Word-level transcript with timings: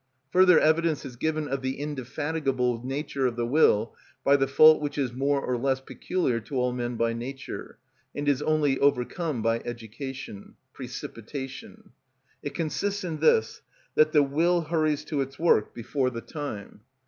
Further 0.31 0.59
evidence 0.59 1.05
is 1.05 1.15
given 1.15 1.47
of 1.47 1.61
the 1.61 1.79
indefatigable 1.79 2.81
nature 2.83 3.27
of 3.27 3.35
the 3.35 3.45
will 3.45 3.95
by 4.23 4.35
the 4.35 4.47
fault 4.47 4.81
which 4.81 4.97
is, 4.97 5.13
more 5.13 5.39
or 5.45 5.57
less, 5.57 5.79
peculiar 5.79 6.39
to 6.39 6.55
all 6.55 6.73
men 6.73 6.95
by 6.95 7.13
nature, 7.13 7.77
and 8.15 8.27
is 8.27 8.41
only 8.41 8.79
overcome 8.79 9.43
by 9.43 9.59
education—precipitation. 9.59 11.91
It 12.41 12.55
consists 12.55 13.03
in 13.03 13.19
this, 13.19 13.61
that 13.93 14.11
the 14.11 14.23
will 14.23 14.61
hurries 14.61 15.05
to 15.05 15.21
its 15.21 15.37
work 15.37 15.71
before 15.75 16.09
the 16.09 16.21
time. 16.21 16.81